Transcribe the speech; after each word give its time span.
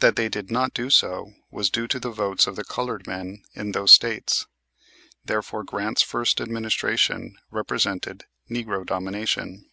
That 0.00 0.16
they 0.16 0.28
did 0.28 0.50
not 0.50 0.74
do 0.74 0.90
so 0.90 1.32
was 1.50 1.70
due 1.70 1.88
to 1.88 1.98
the 1.98 2.10
votes 2.10 2.46
of 2.46 2.54
the 2.54 2.64
colored 2.66 3.06
men 3.06 3.44
in 3.54 3.72
those 3.72 3.92
States. 3.92 4.46
Therefore 5.24 5.64
Grant's 5.64 6.02
first 6.02 6.38
administration 6.38 7.38
represented 7.50 8.24
"Negro 8.50 8.84
Domination." 8.84 9.70